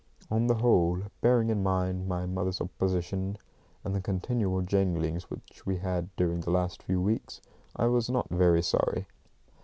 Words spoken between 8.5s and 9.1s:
sorry.